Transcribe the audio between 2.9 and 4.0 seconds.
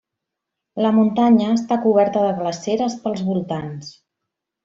pels voltants.